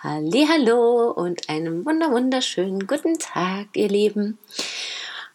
[0.00, 4.38] Hallo und einen wunder wunderschönen guten Tag, ihr Lieben.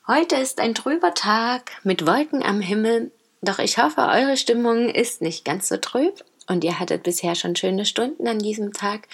[0.08, 5.22] Heute ist ein trüber Tag mit Wolken am Himmel, doch ich hoffe, eure Stimmung ist
[5.22, 9.10] nicht ganz so trüb und ihr hattet bisher schon schöne Stunden an diesem Tag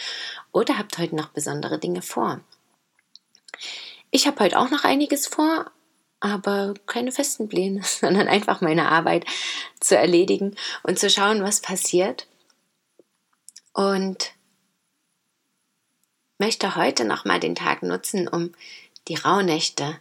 [0.51, 2.41] oder habt heute noch besondere Dinge vor.
[4.11, 5.71] Ich habe heute auch noch einiges vor,
[6.19, 9.25] aber keine festen Pläne, sondern einfach meine Arbeit
[9.79, 12.27] zu erledigen und zu schauen, was passiert.
[13.73, 14.33] Und
[16.39, 18.53] möchte heute nochmal den Tag nutzen, um
[19.07, 19.99] die Rauhnächte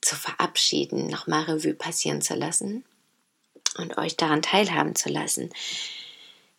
[0.00, 2.84] zu verabschieden, nochmal Revue passieren zu lassen
[3.78, 5.50] und euch daran teilhaben zu lassen.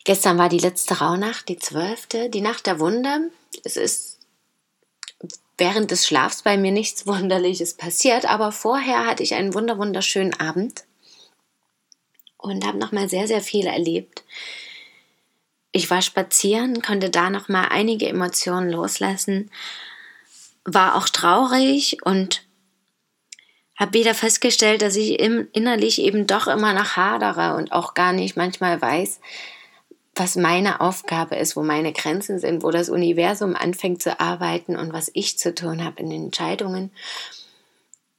[0.04, 3.20] Gestern war die letzte Rauhnacht, die zwölfte, die Nacht der Wunder.
[3.64, 4.18] Es ist
[5.58, 10.34] während des Schlafs bei mir nichts Wunderliches passiert, aber vorher hatte ich einen wunder wunderschönen
[10.34, 10.84] Abend
[12.36, 14.24] und habe nochmal sehr, sehr viel erlebt.
[15.76, 19.50] Ich war spazieren, konnte da noch mal einige Emotionen loslassen,
[20.64, 22.46] war auch traurig und
[23.78, 28.38] habe wieder festgestellt, dass ich innerlich eben doch immer noch hadere und auch gar nicht
[28.38, 29.20] manchmal weiß,
[30.14, 34.94] was meine Aufgabe ist, wo meine Grenzen sind, wo das Universum anfängt zu arbeiten und
[34.94, 36.90] was ich zu tun habe in den Entscheidungen.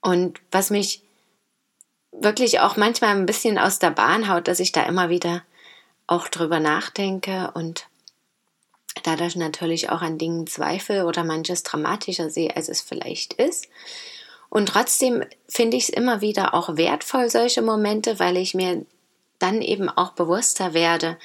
[0.01, 1.01] Und was mich
[2.11, 5.41] wirklich auch manchmal ein bisschen aus der Bahn haut, dass ich da immer wieder
[6.07, 7.87] auch drüber nachdenke und
[9.03, 13.67] dadurch natürlich auch an Dingen zweifle oder manches dramatischer sehe, als es vielleicht ist.
[14.49, 18.85] Und trotzdem finde ich es immer wieder auch wertvoll, solche Momente, weil ich mir
[19.39, 21.17] dann eben auch bewusster werde,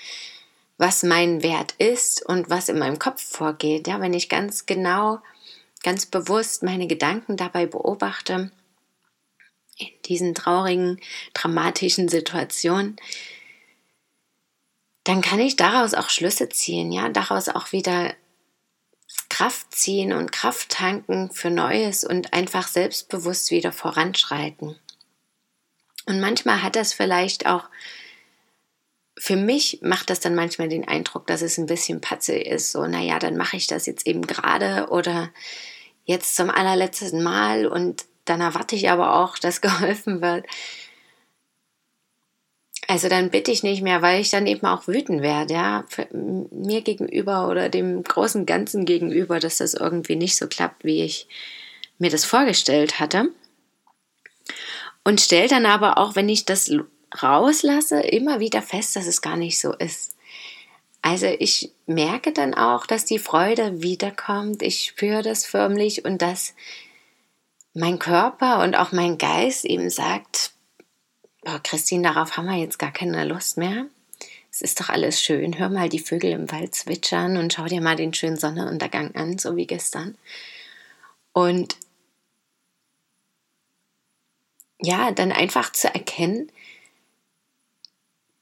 [0.76, 3.86] was mein Wert ist und was in meinem Kopf vorgeht.
[3.86, 5.20] Ja, wenn ich ganz genau,
[5.82, 8.50] ganz bewusst meine Gedanken dabei beobachte,
[9.78, 11.00] in diesen traurigen,
[11.34, 12.96] dramatischen Situationen,
[15.04, 18.14] dann kann ich daraus auch Schlüsse ziehen, ja, daraus auch wieder
[19.28, 24.76] Kraft ziehen und Kraft tanken für Neues und einfach selbstbewusst wieder voranschreiten.
[26.06, 27.64] Und manchmal hat das vielleicht auch,
[29.18, 32.72] für mich macht das dann manchmal den Eindruck, dass es ein bisschen patzig ist.
[32.72, 35.30] So, naja, dann mache ich das jetzt eben gerade oder
[36.04, 40.46] jetzt zum allerletzten Mal und dann erwarte ich aber auch, dass geholfen wird.
[42.88, 46.82] Also dann bitte ich nicht mehr, weil ich dann eben auch wütend werde, ja, mir
[46.82, 51.28] gegenüber oder dem großen Ganzen gegenüber, dass das irgendwie nicht so klappt, wie ich
[51.98, 53.28] mir das vorgestellt hatte.
[55.04, 56.70] Und stelle dann aber auch, wenn ich das
[57.22, 60.16] rauslasse, immer wieder fest, dass es gar nicht so ist.
[61.02, 64.62] Also ich merke dann auch, dass die Freude wiederkommt.
[64.62, 66.54] Ich spüre das förmlich und dass
[67.74, 70.51] mein Körper und auch mein Geist eben sagt,
[71.46, 73.86] oh, Christine, darauf haben wir jetzt gar keine Lust mehr.
[74.50, 75.58] Es ist doch alles schön.
[75.58, 79.38] Hör mal die Vögel im Wald zwitschern und schau dir mal den schönen Sonnenuntergang an,
[79.38, 80.16] so wie gestern.
[81.32, 81.76] Und
[84.80, 86.50] ja, dann einfach zu erkennen,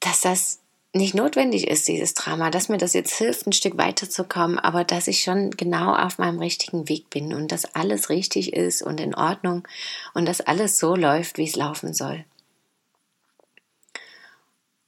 [0.01, 0.59] dass das
[0.93, 5.07] nicht notwendig ist, dieses Drama, dass mir das jetzt hilft, ein Stück weiterzukommen, aber dass
[5.07, 9.15] ich schon genau auf meinem richtigen Weg bin und dass alles richtig ist und in
[9.15, 9.65] Ordnung
[10.13, 12.25] und dass alles so läuft, wie es laufen soll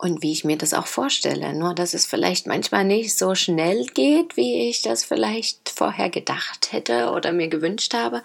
[0.04, 1.54] und wie ich mir das auch vorstelle.
[1.54, 6.74] Nur, dass es vielleicht manchmal nicht so schnell geht, wie ich das vielleicht vorher gedacht
[6.74, 8.22] hätte oder mir gewünscht habe.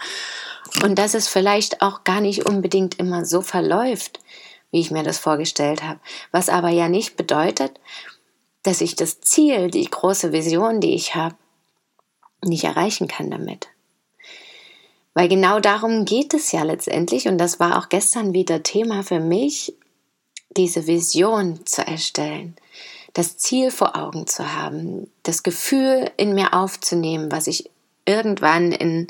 [0.83, 4.19] Und dass es vielleicht auch gar nicht unbedingt immer so verläuft,
[4.73, 6.01] wie ich mir das vorgestellt habe.
[6.33, 7.79] Was aber ja nicht bedeutet,
[8.65, 11.37] dass ich das Ziel, die große Vision, die ich habe,
[12.45, 13.69] nicht erreichen kann damit.
[15.15, 19.21] Weil genau darum geht es ja letztendlich und das war auch gestern wieder Thema für
[19.21, 19.75] mich,
[20.57, 22.57] diese Vision zu erstellen,
[23.13, 27.71] das Ziel vor Augen zu haben, das Gefühl in mir aufzunehmen, was ich
[28.07, 29.09] irgendwann in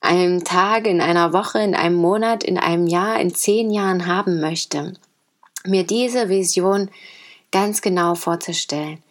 [0.00, 4.40] einem Tag, in einer Woche, in einem Monat, in einem Jahr, in zehn Jahren haben
[4.40, 4.94] möchte,
[5.64, 6.90] mir diese Vision
[7.50, 9.02] ganz genau vorzustellen,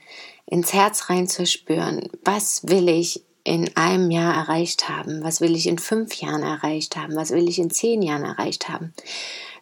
[0.46, 5.78] ins Herz reinzuspüren, was will ich in einem Jahr erreicht haben, was will ich in
[5.78, 8.94] fünf Jahren erreicht haben, was will ich in zehn Jahren erreicht haben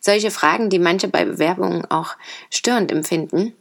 [0.04, 2.16] solche Fragen, die manche bei Bewerbungen auch
[2.50, 3.54] störend empfinden.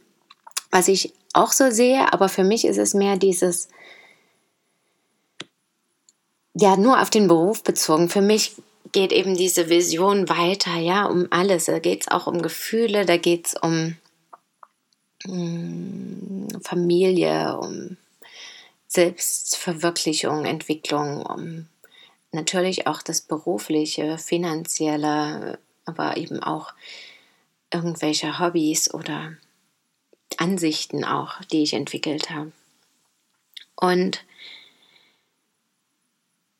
[0.71, 3.69] Was ich auch so sehe, aber für mich ist es mehr dieses,
[6.53, 8.09] ja, nur auf den Beruf bezogen.
[8.09, 8.55] Für mich
[8.91, 11.65] geht eben diese Vision weiter, ja, um alles.
[11.65, 13.95] Da geht es auch um Gefühle, da geht es um
[15.25, 17.95] mh, mm, Familie, um
[18.87, 21.67] Selbstverwirklichung, Entwicklung, um
[22.31, 26.73] natürlich auch das berufliche, finanzielle, aber eben auch
[27.71, 29.35] irgendwelche Hobbys oder
[30.37, 32.51] Ansichten auch, die ich entwickelt habe.
[33.75, 34.23] Und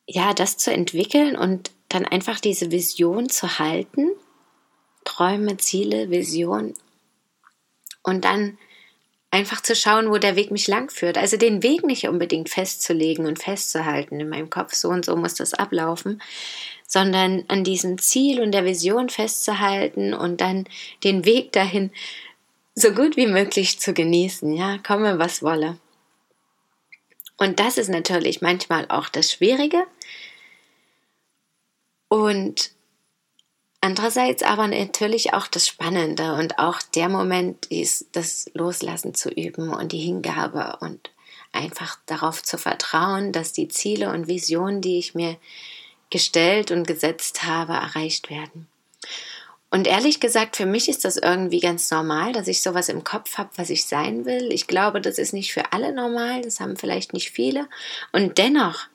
[0.05, 4.09] ja, das zu entwickeln und dann einfach diese Vision zu halten,
[5.05, 6.73] Träume, Ziele, Vision
[8.03, 8.57] und dann
[9.33, 11.18] einfach zu schauen, wo der Weg mich lang führt.
[11.18, 15.33] Also den Weg nicht unbedingt festzulegen und festzuhalten in meinem Kopf, so und so muss
[15.33, 16.21] das ablaufen,
[16.88, 20.65] sondern an diesem Ziel und der Vision festzuhalten und dann
[21.03, 21.89] den Weg dahin
[22.75, 25.79] so gut wie möglich zu genießen, ja, komme was wolle.
[27.38, 29.83] Und das ist natürlich manchmal auch das Schwierige.
[32.07, 32.69] Und
[33.83, 39.74] andererseits aber natürlich auch das Spannende und auch der Moment ist, das Loslassen zu üben
[39.74, 41.12] und die Hingabe und
[41.51, 45.35] einfach darauf zu vertrauen, dass die Ziele und Visionen, die ich mir
[46.09, 48.68] gestellt und gesetzt habe, erreicht werden.
[49.69, 53.38] Und ehrlich gesagt, für mich ist das irgendwie ganz normal, dass ich sowas im Kopf
[53.38, 54.53] habe, was ich sein will.
[54.53, 57.68] Ich glaube, das ist nicht für alle normal, das haben vielleicht nicht viele.
[58.13, 58.88] Und dennoch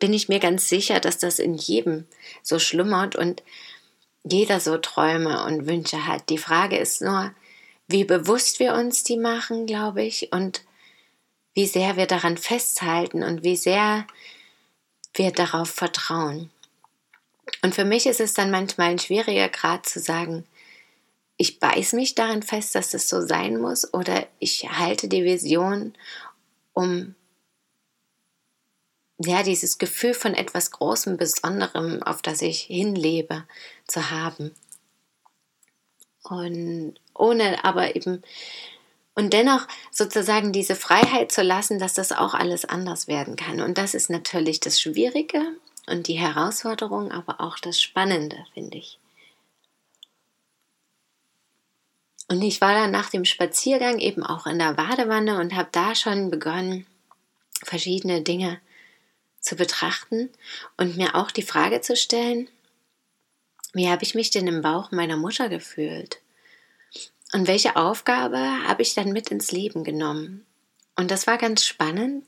[0.00, 2.06] bin ich mir ganz sicher, dass das in jedem
[2.42, 3.42] so schlummert und
[4.24, 6.28] jeder so Träume und Wünsche hat.
[6.28, 7.32] Die Frage ist nur,
[7.88, 10.62] wie bewusst wir uns die machen, glaube ich, und
[11.54, 14.06] wie sehr wir daran festhalten und wie sehr
[15.14, 16.50] wir darauf vertrauen.
[17.62, 20.46] Und für mich ist es dann manchmal ein schwieriger Grad zu sagen,
[21.36, 25.94] ich beiß mich darin fest, dass das so sein muss, oder ich halte die Vision,
[26.72, 27.14] um
[29.22, 33.44] ja, dieses Gefühl von etwas Großem, Besonderem, auf das ich hinlebe,
[33.86, 34.54] zu haben.
[36.22, 38.22] Und ohne aber eben,
[39.14, 43.60] und dennoch sozusagen diese Freiheit zu lassen, dass das auch alles anders werden kann.
[43.60, 45.42] Und das ist natürlich das Schwierige
[45.86, 48.98] und die Herausforderung, aber auch das Spannende, finde ich.
[52.28, 55.94] Und ich war dann nach dem Spaziergang eben auch in der Badewanne und habe da
[55.94, 56.86] schon begonnen,
[57.62, 58.58] verschiedene Dinge
[59.42, 60.30] zu betrachten
[60.78, 62.48] und mir auch die Frage zu stellen,
[63.74, 66.20] wie habe ich mich denn im Bauch meiner Mutter gefühlt?
[67.34, 70.46] Und welche Aufgabe habe ich dann mit ins Leben genommen?
[70.94, 72.26] Und das war ganz spannend.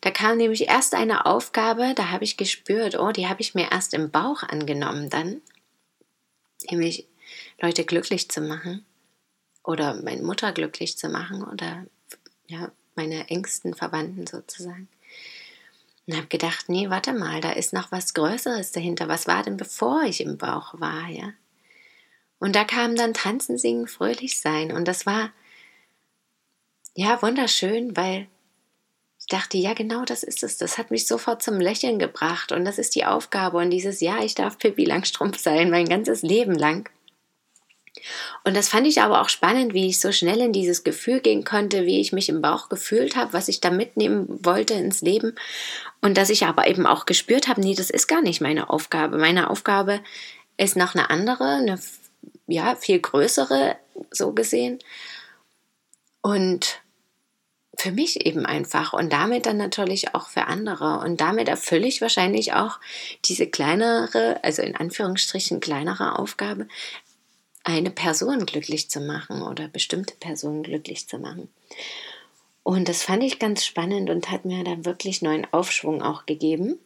[0.00, 3.72] Da kam nämlich erst eine Aufgabe, da habe ich gespürt, oh, die habe ich mir
[3.72, 5.42] erst im Bauch angenommen dann,
[6.70, 7.08] nämlich
[7.60, 8.86] Leute glücklich zu machen
[9.64, 11.84] oder meine Mutter glücklich zu machen oder
[12.46, 14.88] ja, meine engsten Verwandten sozusagen.
[16.06, 19.08] Und habe gedacht, nee, warte mal, da ist noch was Größeres dahinter.
[19.08, 21.32] Was war denn bevor ich im Bauch war, ja?
[22.38, 24.70] Und da kam dann Tanzen, Singen, Fröhlich sein.
[24.70, 25.32] Und das war
[26.98, 28.26] ja, wunderschön, weil
[29.18, 30.56] ich dachte, ja, genau das ist es.
[30.56, 33.58] Das hat mich sofort zum Lächeln gebracht und das ist die Aufgabe.
[33.58, 36.88] Und dieses Ja, ich darf Pippi Langstrumpf sein, mein ganzes Leben lang.
[38.44, 41.44] Und das fand ich aber auch spannend, wie ich so schnell in dieses Gefühl gehen
[41.44, 45.34] konnte, wie ich mich im Bauch gefühlt habe, was ich da mitnehmen wollte ins Leben.
[46.00, 49.18] Und dass ich aber eben auch gespürt habe, nee, das ist gar nicht meine Aufgabe.
[49.18, 50.00] Meine Aufgabe
[50.56, 51.78] ist noch eine andere, eine
[52.46, 53.76] ja, viel größere,
[54.10, 54.78] so gesehen.
[56.22, 56.80] Und
[57.78, 61.00] für mich eben einfach und damit dann natürlich auch für andere.
[61.00, 62.80] Und damit erfülle ich wahrscheinlich auch
[63.24, 66.68] diese kleinere, also in Anführungsstrichen kleinere Aufgabe,
[67.66, 71.48] eine Person glücklich zu machen oder bestimmte Personen glücklich zu machen.
[72.62, 76.78] Und das fand ich ganz spannend und hat mir da wirklich neuen Aufschwung auch gegeben.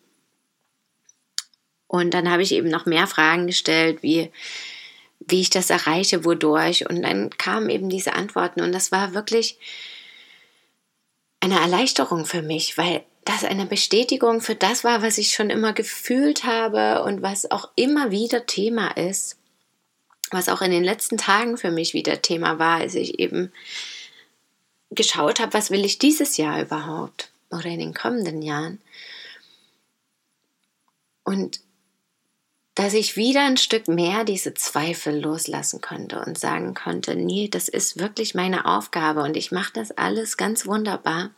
[1.86, 4.30] Und dann habe ich eben noch mehr Fragen gestellt, wie,
[5.18, 6.88] wie ich das erreiche, wodurch.
[6.88, 8.62] Und dann kamen eben diese Antworten.
[8.62, 9.58] Und das war wirklich
[11.40, 15.74] eine Erleichterung für mich, weil das eine Bestätigung für das war, was ich schon immer
[15.74, 19.39] gefühlt habe und was auch immer wieder Thema ist,
[20.30, 23.52] was auch in den letzten Tagen für mich wieder Thema war, als ich eben
[24.90, 28.80] geschaut habe, was will ich dieses Jahr überhaupt oder in den kommenden Jahren.
[31.24, 31.60] Und
[32.74, 37.68] dass ich wieder ein Stück mehr diese Zweifel loslassen konnte und sagen konnte, nee, das
[37.68, 41.30] ist wirklich meine Aufgabe und ich mache das alles ganz wunderbar.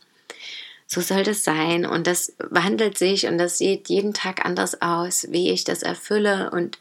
[0.87, 5.27] So soll das sein und das wandelt sich und das sieht jeden Tag anders aus,
[5.31, 6.77] wie ich das erfülle und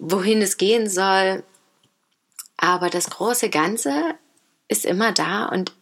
[0.00, 1.44] wohin es gehen soll.
[2.56, 4.14] Aber das große Ganze
[4.66, 5.72] ist immer da und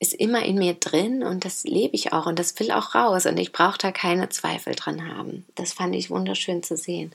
[0.00, 3.26] ist immer in mir drin und das lebe ich auch und das will auch raus
[3.26, 5.44] und ich brauche da keine Zweifel dran haben.
[5.56, 7.12] Das fand ich wunderschön zu sehen.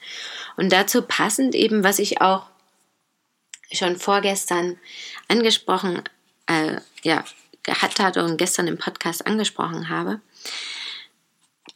[0.58, 2.46] Und dazu passend eben, was ich auch
[3.72, 4.78] schon vorgestern
[5.30, 6.04] angesprochen,
[6.48, 7.24] äh, ja,
[7.64, 10.20] gehabt hatte und gestern im Podcast angesprochen habe,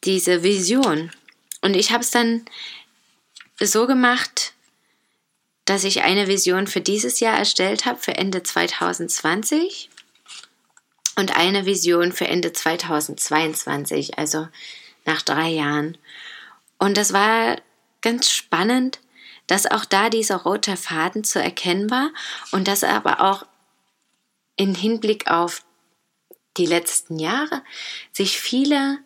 [0.03, 1.11] diese Vision.
[1.61, 2.45] Und ich habe es dann
[3.65, 4.53] so gemacht,
[5.65, 9.89] dass ich eine Vision für dieses Jahr erstellt habe, für Ende 2020
[11.17, 14.47] und eine Vision für Ende 2022, also
[15.05, 15.97] nach drei Jahren.
[16.77, 17.57] Und das war
[18.01, 18.99] ganz spannend,
[19.47, 22.11] dass auch da dieser rote Faden zu erkennen war
[22.51, 23.45] und dass aber auch
[24.57, 25.63] im Hinblick auf
[26.57, 27.63] die letzten Jahre
[28.11, 28.99] sich viele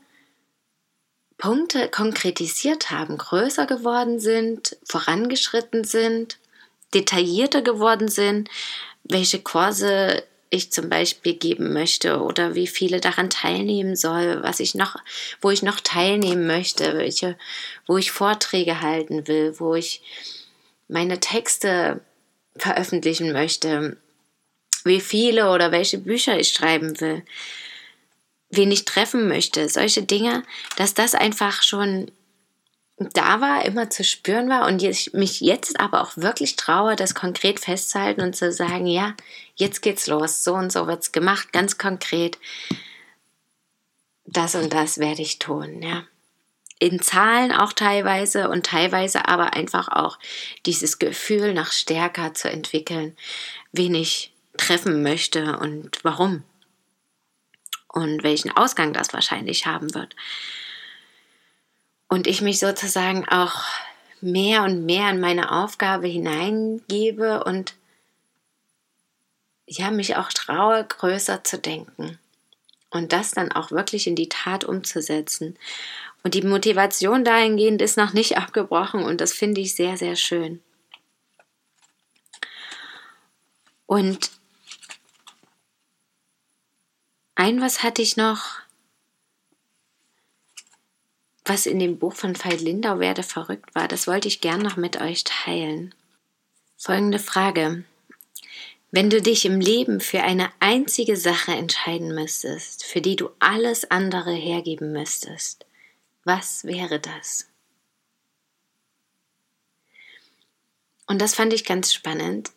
[1.42, 6.38] Punkte konkretisiert haben, größer geworden sind, vorangeschritten sind,
[6.94, 8.48] detaillierter geworden sind,
[9.04, 14.76] welche Kurse ich zum Beispiel geben möchte oder wie viele daran teilnehmen soll, was ich
[14.76, 14.98] noch,
[15.42, 17.38] wo ich noch teilnehmen möchte, welche,
[17.88, 20.04] wo ich Vorträge halten will, wo ich
[20.90, 22.02] meine Texte
[22.56, 23.98] veröffentlichen möchte,
[24.84, 27.24] wie viele oder welche Bücher ich schreiben will,
[28.52, 30.44] wen ich treffen möchte, solche Dinge,
[30.76, 32.12] dass das einfach schon
[33.14, 37.16] da war, immer zu spüren war und ich mich jetzt aber auch wirklich traue, das
[37.16, 39.16] konkret festzuhalten und zu sagen, ja,
[39.56, 42.38] jetzt geht's los, so und so wird's gemacht, ganz konkret.
[44.26, 46.04] Das und das werde ich tun, ja.
[46.80, 50.18] In Zahlen auch teilweise und teilweise aber einfach auch
[50.66, 53.16] dieses Gefühl noch stärker zu entwickeln,
[53.72, 56.44] wen ich treffen möchte und warum
[57.92, 60.16] und welchen Ausgang das wahrscheinlich haben wird
[62.12, 63.64] und ich mich sozusagen auch
[64.20, 67.74] mehr und mehr in meine Aufgabe hineingebe und
[69.66, 72.20] ja, mich auch traue, größer zu denken
[72.90, 75.58] und das dann auch wirklich in die Tat umzusetzen.
[76.22, 80.62] Und die Motivation dahingehend ist noch nicht abgebrochen und das finde ich sehr, sehr schön.
[83.86, 84.32] Und
[87.42, 88.60] ein was hatte ich noch,
[91.44, 94.78] was in dem Buch von Veit Lindau werde verrückt war, das wollte ich gern noch
[94.78, 95.96] mit euch teilen.
[96.78, 97.84] Folgende Frage.
[98.92, 103.90] Wenn du dich im Leben für eine einzige Sache entscheiden müsstest, für die du alles
[103.90, 105.66] andere hergeben müsstest,
[106.24, 107.48] was wäre das?
[111.08, 112.52] Und das fand ich ganz spannend,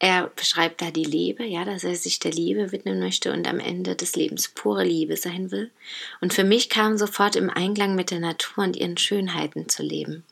[0.00, 3.58] er beschreibt da die Liebe, ja, dass er sich der Liebe widmen möchte und am
[3.58, 5.70] Ende des Lebens pure Liebe sein will.
[6.20, 10.24] Und für mich kam sofort im Einklang mit der Natur und ihren Schönheiten zu leben.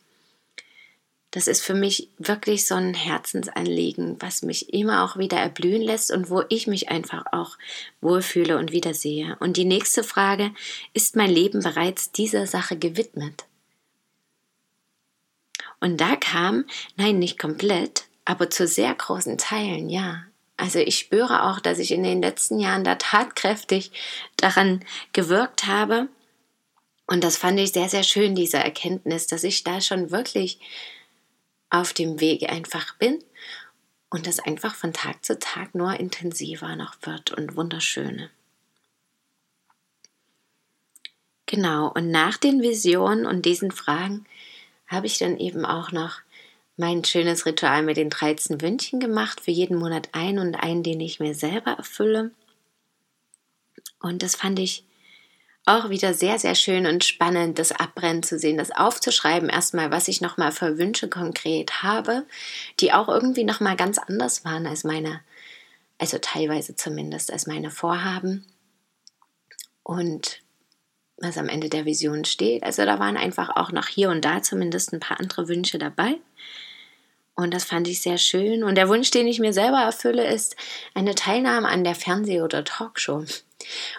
[1.32, 6.12] Das ist für mich wirklich so ein Herzensanliegen, was mich immer auch wieder erblühen lässt
[6.12, 7.58] und wo ich mich einfach auch
[8.00, 9.36] wohlfühle und wiedersehe.
[9.40, 10.54] Und die nächste Frage,
[10.94, 13.44] ist mein Leben bereits dieser Sache gewidmet?
[15.80, 16.64] Und da kam,
[16.96, 20.24] nein, nicht komplett, aber zu sehr großen Teilen, ja.
[20.58, 23.92] Also ich spüre auch, dass ich in den letzten Jahren da tatkräftig
[24.36, 26.08] daran gewirkt habe.
[27.06, 30.58] Und das fand ich sehr, sehr schön, diese Erkenntnis, dass ich da schon wirklich
[31.70, 33.22] auf dem Weg einfach bin
[34.10, 38.30] und das einfach von Tag zu Tag nur intensiver noch wird und wunderschöne.
[41.46, 44.26] Genau, und nach den Visionen und diesen Fragen
[44.88, 46.20] habe ich dann eben auch noch
[46.76, 51.00] mein schönes Ritual mit den 13 Wünschen gemacht, für jeden Monat ein und einen, den
[51.00, 52.30] ich mir selber erfülle.
[54.00, 54.84] Und das fand ich
[55.64, 60.06] auch wieder sehr, sehr schön und spannend, das Abbrennen zu sehen, das aufzuschreiben, erstmal, was
[60.06, 62.24] ich nochmal für Wünsche konkret habe,
[62.78, 65.20] die auch irgendwie nochmal ganz anders waren als meine,
[65.98, 68.46] also teilweise zumindest als meine Vorhaben.
[69.82, 70.40] Und
[71.18, 72.62] was am Ende der Vision steht.
[72.62, 76.16] Also da waren einfach auch noch hier und da zumindest ein paar andere Wünsche dabei.
[77.34, 78.64] Und das fand ich sehr schön.
[78.64, 80.56] Und der Wunsch, den ich mir selber erfülle, ist
[80.94, 83.24] eine Teilnahme an der Fernseh- oder Talkshow.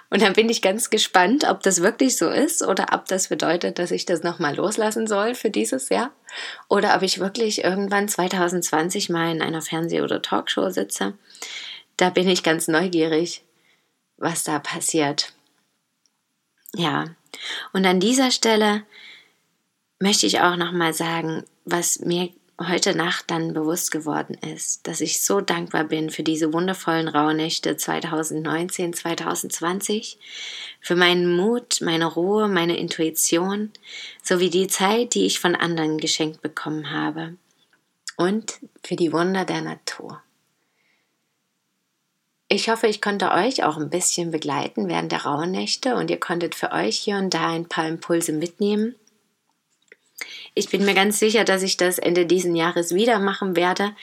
[0.09, 3.77] Und dann bin ich ganz gespannt, ob das wirklich so ist oder ob das bedeutet,
[3.77, 6.11] dass ich das nochmal loslassen soll für dieses Jahr.
[6.67, 11.13] Oder ob ich wirklich irgendwann 2020 mal in einer Fernseh- oder Talkshow sitze.
[11.95, 13.43] Da bin ich ganz neugierig,
[14.17, 15.33] was da passiert.
[16.77, 17.05] Ja,
[17.73, 18.83] und an dieser Stelle
[19.99, 22.29] möchte ich auch nochmal sagen, was mir
[22.61, 27.77] heute Nacht dann bewusst geworden ist, dass ich so dankbar bin für diese wundervollen Rauhnächte
[27.77, 30.19] 2019, 2020,
[30.79, 33.71] für meinen Mut, meine Ruhe, meine Intuition,
[34.21, 37.37] sowie die Zeit, die ich von anderen geschenkt bekommen habe
[38.17, 40.21] und für die Wunder der Natur.
[42.49, 46.19] Ich hoffe, ich konnte euch auch ein bisschen begleiten während der rauen Nächte und ihr
[46.19, 48.95] konntet für euch hier und da ein paar Impulse mitnehmen.
[50.53, 53.93] Ich bin mir ganz sicher, dass ich das Ende diesen Jahres wieder machen werde,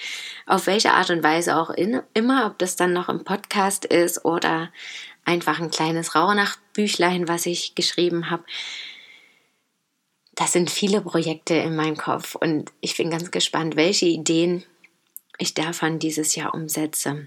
[0.47, 4.27] auf welche Art und Weise auch in, immer, ob das dann noch im Podcast ist
[4.27, 4.71] oder
[5.25, 8.45] einfach ein kleines Rauhnachtbüchlein, was ich geschrieben habe.
[10.35, 14.65] Das sind viele Projekte in meinem Kopf und ich bin ganz gespannt, welche Ideen
[15.39, 17.27] ich davon dieses Jahr umsetze.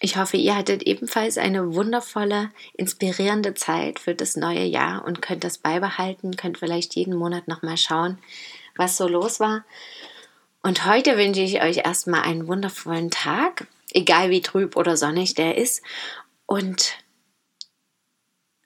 [0.00, 5.42] Ich hoffe, ihr hattet ebenfalls eine wundervolle, inspirierende Zeit für das neue Jahr und könnt
[5.42, 8.18] das beibehalten, könnt vielleicht jeden Monat nochmal schauen,
[8.76, 9.64] was so los war.
[10.62, 15.56] Und heute wünsche ich euch erstmal einen wundervollen Tag, egal wie trüb oder sonnig der
[15.58, 15.82] ist.
[16.46, 16.96] Und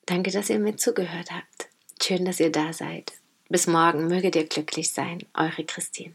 [0.05, 1.69] danke, dass ihr mir zugehört habt.
[2.03, 3.13] Schön, dass ihr da seid.
[3.49, 5.25] Bis morgen, möget ihr glücklich sein.
[5.35, 6.15] Eure Christine.